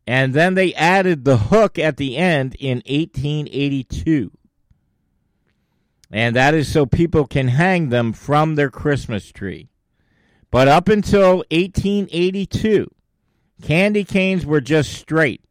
[0.08, 4.32] and then they added the hook at the end in 1882
[6.12, 9.68] and that is so people can hang them from their Christmas tree.
[10.50, 12.90] But up until 1882,
[13.62, 15.42] candy canes were just straight.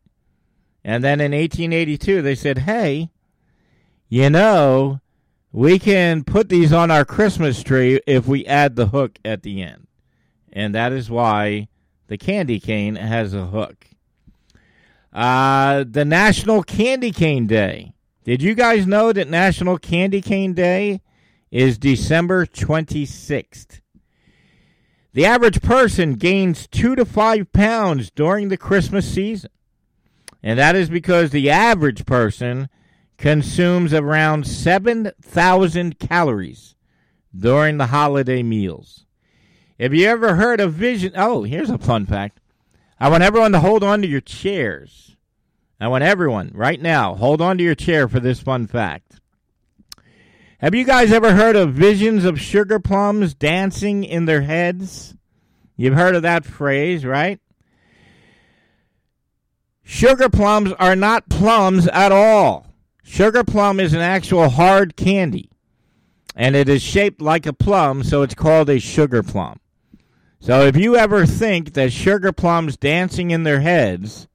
[0.83, 3.11] And then in 1882, they said, hey,
[4.09, 5.01] you know,
[5.53, 9.63] we can put these on our Christmas tree if we add the hook at the
[9.63, 9.87] end.
[10.53, 11.69] And that is why
[12.07, 13.87] the candy cane has a hook.
[15.15, 17.95] Uh, the National Candy Cane Day
[18.25, 21.03] did you guys know that National Candy Cane Day
[21.51, 23.81] is December 26th?
[25.13, 29.51] The average person gains two to five pounds during the Christmas season.
[30.43, 32.71] And that is because the average person
[33.19, 36.77] consumes around 7,000 calories
[37.37, 39.05] during the holiday meals.
[39.79, 41.13] Have you ever heard of vision?
[41.15, 42.41] Oh, here's a fun fact.
[42.99, 45.05] I want everyone to hold on to your chairs
[45.81, 49.21] I want everyone right now, hold on to your chair for this fun fact.
[50.59, 55.15] Have you guys ever heard of visions of sugar plums dancing in their heads?
[55.77, 57.41] You've heard of that phrase, right?
[59.83, 62.67] Sugar plums are not plums at all.
[63.03, 65.51] Sugar plum is an actual hard candy,
[66.35, 69.61] and it is shaped like a plum, so it's called a sugar plum.
[70.45, 74.29] So if you ever think that sugar plums dancing in their heads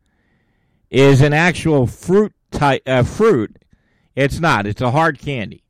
[0.89, 3.63] is an actual fruit type uh, fruit.
[4.15, 4.65] It's not.
[4.65, 5.63] It's a hard candy.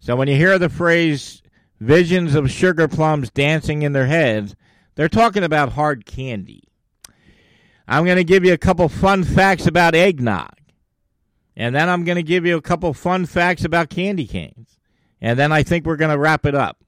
[0.00, 1.42] So when you hear the phrase
[1.78, 4.56] "visions of sugar plums dancing in their heads,"
[4.96, 6.64] they're talking about hard candy.
[7.86, 10.56] I'm going to give you a couple fun facts about eggnog.
[11.56, 14.80] And then I'm going to give you a couple fun facts about candy canes.
[15.20, 16.78] And then I think we're going to wrap it up.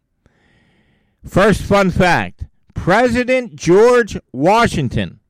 [1.24, 2.46] First fun fact
[2.80, 5.20] President George Washington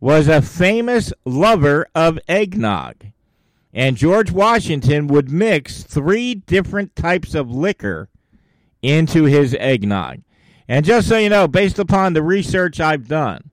[0.00, 2.94] was a famous lover of eggnog.
[3.74, 8.08] And George Washington would mix three different types of liquor
[8.80, 10.22] into his eggnog.
[10.66, 13.50] And just so you know, based upon the research I've done,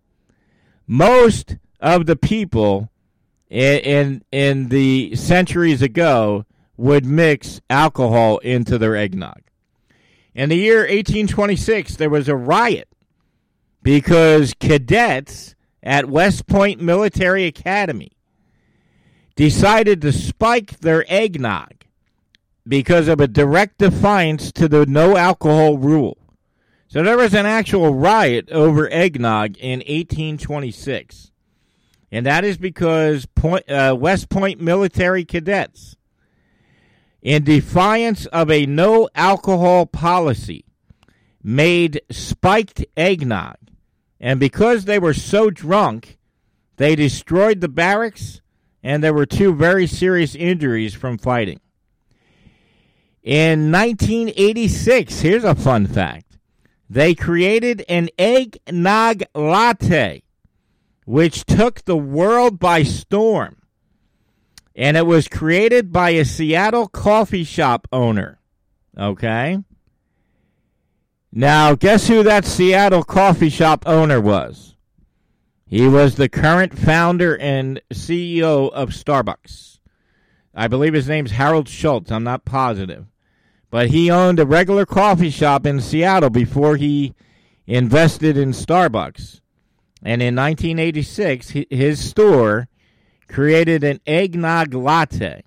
[0.87, 2.91] most of the people
[3.49, 6.45] in, in, in the centuries ago
[6.77, 9.41] would mix alcohol into their eggnog.
[10.33, 12.87] In the year 1826, there was a riot
[13.83, 18.13] because cadets at West Point Military Academy
[19.35, 21.83] decided to spike their eggnog
[22.65, 26.17] because of a direct defiance to the no alcohol rule.
[26.87, 31.31] So there was an actual riot over eggnog in 1826.
[32.11, 35.97] And that is because Point, uh, West Point military cadets,
[37.21, 40.65] in defiance of a no alcohol policy,
[41.41, 43.55] made spiked eggnog
[44.23, 46.17] and because they were so drunk,
[46.77, 48.39] they destroyed the barracks,
[48.81, 51.59] and there were two very serious injuries from fighting.
[53.21, 56.37] In 1986, here's a fun fact
[56.89, 60.23] they created an eggnog latte,
[61.05, 63.57] which took the world by storm.
[64.73, 68.39] And it was created by a Seattle coffee shop owner.
[68.97, 69.57] Okay?
[71.35, 74.75] Now, guess who that Seattle coffee shop owner was?
[75.65, 79.79] He was the current founder and CEO of Starbucks.
[80.53, 82.11] I believe his name's Harold Schultz.
[82.11, 83.07] I'm not positive.
[83.71, 87.15] But he owned a regular coffee shop in Seattle before he
[87.65, 89.41] invested in Starbucks.
[90.03, 92.67] And in 1986, his store
[93.27, 95.41] created an eggnog latte.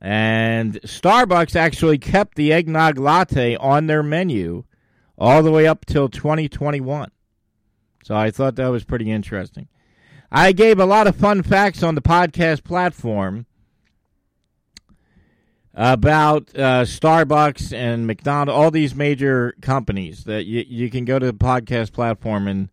[0.00, 4.64] And Starbucks actually kept the eggnog latte on their menu
[5.20, 7.10] all the way up till 2021.
[8.02, 9.68] So I thought that was pretty interesting.
[10.32, 13.46] I gave a lot of fun facts on the podcast platform
[15.74, 21.32] about uh, Starbucks and McDonald's, all these major companies that you can go to the
[21.34, 22.70] podcast platform and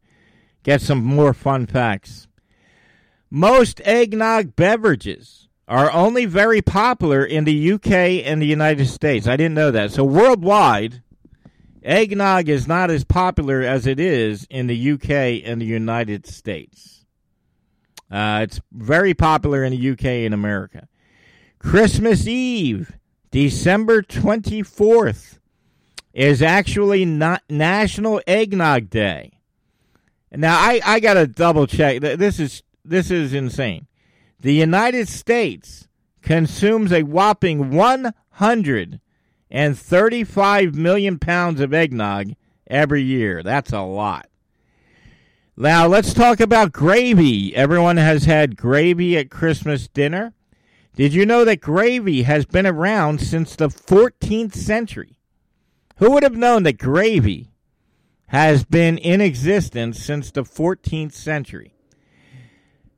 [0.64, 2.28] get some more fun facts.
[3.30, 7.92] Most eggnog beverages are only very popular in the UK
[8.26, 9.28] and the United States.
[9.28, 9.92] I didn't know that.
[9.92, 11.04] So worldwide,
[11.88, 17.06] Eggnog is not as popular as it is in the UK and the United States.
[18.12, 20.90] Uh, it's very popular in the UK and America.
[21.60, 22.98] Christmas Eve,
[23.32, 25.40] December 24th,
[26.14, 29.40] is actually not National Eggnog Day.
[30.32, 32.02] Now I, I gotta double check.
[32.02, 33.88] This is this is insane.
[34.42, 35.88] The United States
[36.22, 37.72] consumes a whopping
[39.50, 42.34] 135 million pounds of eggnog
[42.68, 43.42] every year.
[43.44, 44.30] That's a lot.
[45.56, 47.56] Now, let's talk about gravy.
[47.56, 50.34] Everyone has had gravy at Christmas dinner.
[50.96, 55.18] Did you know that gravy has been around since the 14th century?
[55.98, 57.50] Who would have known that gravy
[58.28, 61.74] has been in existence since the 14th century?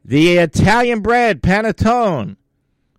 [0.04, 2.38] The Italian bread, panettone,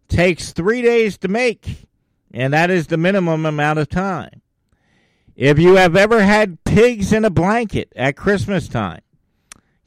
[0.08, 1.88] takes three days to make,
[2.32, 4.42] and that is the minimum amount of time.
[5.36, 9.00] If you have ever had pigs in a blanket at Christmas time,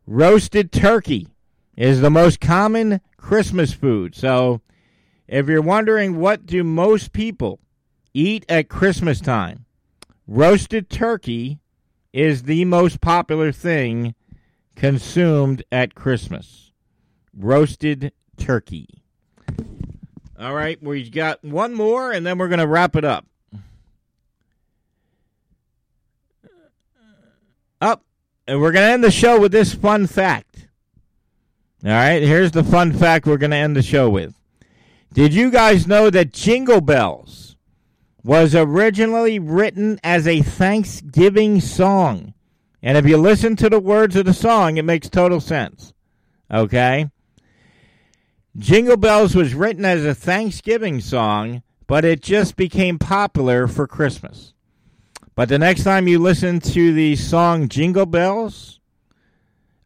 [0.06, 1.28] Roasted turkey
[1.76, 4.14] is the most common Christmas food.
[4.14, 4.60] So
[5.28, 7.60] if you're wondering what do most people
[8.12, 9.64] eat at Christmas time,
[10.26, 11.60] roasted turkey
[12.12, 14.16] is the most popular thing
[14.78, 16.70] consumed at Christmas.
[17.36, 19.02] Roasted turkey.
[20.38, 23.26] All right, we've got one more, and then we're going to wrap it up.
[27.80, 28.04] Up,
[28.46, 30.68] and we're going to end the show with this fun fact.
[31.84, 34.34] All right, here's the fun fact we're going to end the show with.
[35.12, 37.56] Did you guys know that Jingle Bells
[38.22, 42.34] was originally written as a Thanksgiving song?
[42.82, 45.92] And if you listen to the words of the song, it makes total sense.
[46.52, 47.10] Okay?
[48.56, 54.54] Jingle Bells was written as a Thanksgiving song, but it just became popular for Christmas.
[55.34, 58.80] But the next time you listen to the song Jingle Bells,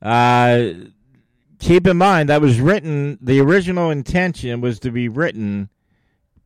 [0.00, 0.70] uh,
[1.58, 5.68] keep in mind that was written, the original intention was to be written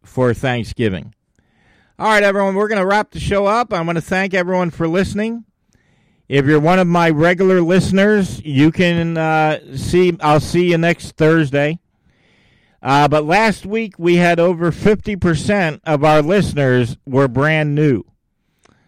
[0.02, 1.14] for Thanksgiving.
[1.98, 3.72] All right, everyone, we're going to wrap the show up.
[3.72, 5.44] I want to thank everyone for listening.
[6.28, 11.12] If you're one of my regular listeners, you can uh, see, I'll see you next
[11.12, 11.78] Thursday.
[12.82, 18.04] Uh, but last week we had over 50% of our listeners were brand new.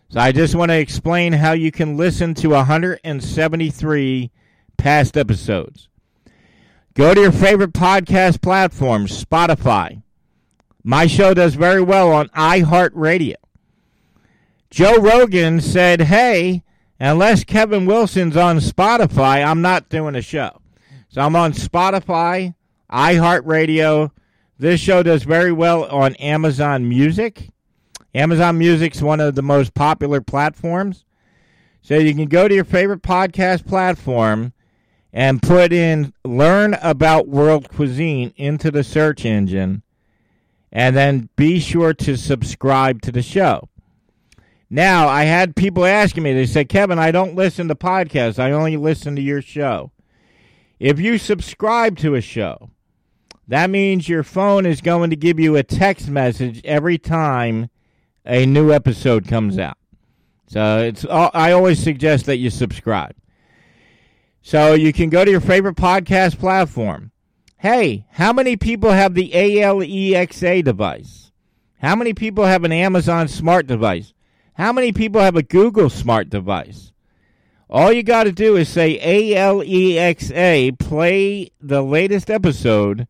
[0.09, 4.31] So I just want to explain how you can listen to 173
[4.77, 5.89] past episodes.
[6.95, 10.03] Go to your favorite podcast platform, Spotify.
[10.83, 13.35] My show does very well on iHeartRadio.
[14.71, 16.63] Joe Rogan said, Hey,
[16.99, 20.61] unless Kevin Wilson's on Spotify, I'm not doing a show.
[21.09, 22.55] So I'm on Spotify,
[22.91, 24.11] iHeartRadio.
[24.59, 27.51] This show does very well on Amazon Music.
[28.15, 31.05] Amazon Music's one of the most popular platforms.
[31.83, 34.53] So you can go to your favorite podcast platform
[35.13, 39.83] and put in learn about world cuisine into the search engine
[40.71, 43.69] and then be sure to subscribe to the show.
[44.71, 48.39] Now, I had people asking me, they said, Kevin, I don't listen to podcasts.
[48.39, 49.93] I only listen to your show.
[50.79, 52.71] If you subscribe to a show,
[53.49, 57.71] that means your phone is going to give you a text message every time
[58.27, 59.79] a new episode comes out.
[60.49, 63.15] So it's I always suggest that you subscribe.
[64.43, 67.11] So you can go to your favorite podcast platform.
[67.57, 71.33] Hey, how many people have the Alexa device?
[71.81, 74.15] How many people have an Amazon smart device?
[74.59, 76.91] How many people have a Google smart device?
[77.71, 83.07] All you got to do is say Alexa, play the latest episode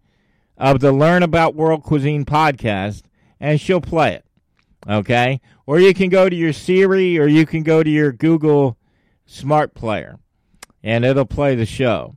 [0.59, 3.05] of the Learn About World Cuisine podcast,
[3.41, 4.27] and she'll play it.
[4.87, 5.41] Okay?
[5.65, 8.77] Or you can go to your Siri or you can go to your Google
[9.25, 10.19] Smart Player,
[10.83, 12.15] and it'll play the show.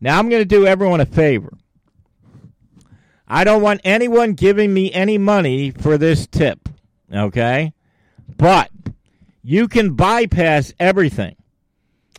[0.00, 1.56] Now, I'm going to do everyone a favor.
[3.28, 6.68] I don't want anyone giving me any money for this tip.
[7.14, 7.72] Okay?
[8.36, 8.70] But
[9.42, 11.36] you can bypass everything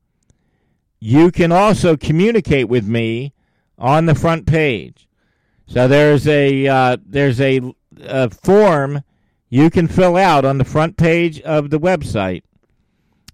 [1.07, 3.34] you can also communicate with me
[3.76, 5.07] on the front page.
[5.66, 7.61] So there's a uh, there's a,
[8.00, 9.02] a form
[9.50, 12.42] you can fill out on the front page of the website,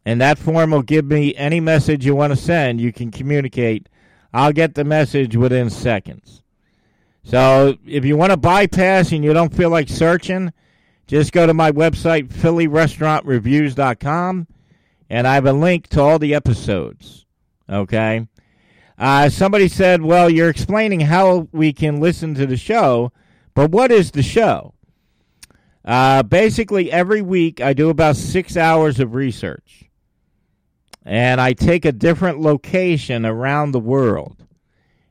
[0.04, 2.80] and that form will give me any message you want to send.
[2.80, 3.88] You can communicate.
[4.34, 6.42] I'll get the message within seconds.
[7.22, 10.52] So if you want to bypass and you don't feel like searching,
[11.06, 14.48] just go to my website, PhillyRestaurantReviews.com,
[15.08, 17.26] and I have a link to all the episodes.
[17.70, 18.26] Okay?
[18.98, 23.12] Uh, somebody said, well, you're explaining how we can listen to the show,
[23.54, 24.74] but what is the show?
[25.84, 29.84] Uh, basically, every week I do about six hours of research.
[31.04, 34.44] And I take a different location around the world.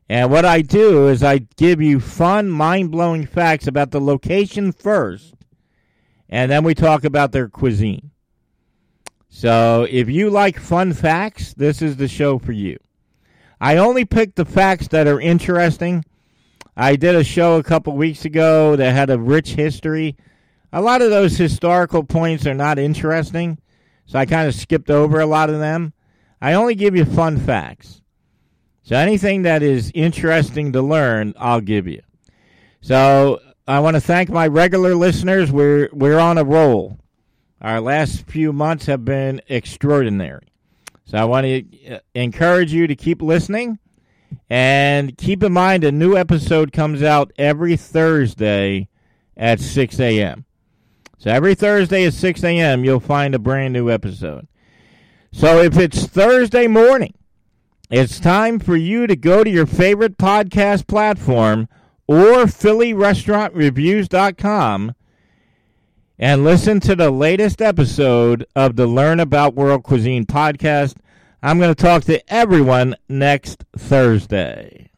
[0.07, 4.71] And what I do is I give you fun, mind blowing facts about the location
[4.71, 5.33] first
[6.29, 8.11] and then we talk about their cuisine.
[9.29, 12.77] So if you like fun facts, this is the show for you.
[13.61, 16.03] I only pick the facts that are interesting.
[16.75, 20.15] I did a show a couple weeks ago that had a rich history.
[20.73, 23.59] A lot of those historical points are not interesting,
[24.05, 25.93] so I kind of skipped over a lot of them.
[26.41, 28.01] I only give you fun facts.
[28.83, 32.01] So anything that is interesting to learn, I'll give you.
[32.81, 35.51] So I want to thank my regular listeners.
[35.51, 36.97] We're we're on a roll.
[37.61, 40.47] Our last few months have been extraordinary.
[41.05, 43.79] So I want to uh, encourage you to keep listening
[44.49, 48.87] and keep in mind a new episode comes out every Thursday
[49.35, 50.45] at 6 a.m.
[51.17, 54.47] So every Thursday at 6 a.m., you'll find a brand new episode.
[55.31, 57.13] So if it's Thursday morning,
[57.89, 61.67] it's time for you to go to your favorite podcast platform
[62.07, 64.93] or PhillyRestaurantReviews.com
[66.19, 70.97] and listen to the latest episode of the Learn About World Cuisine podcast.
[71.41, 74.88] I'm going to talk to everyone next Thursday.